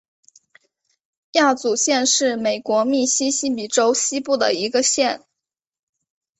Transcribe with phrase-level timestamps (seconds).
[1.33, 5.21] 亚祖县是美国密西西比州西部的一个县。